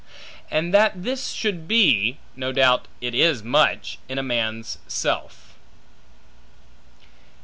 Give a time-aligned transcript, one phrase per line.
[0.49, 5.53] And that this should be, no doubt it is much, in a man's self.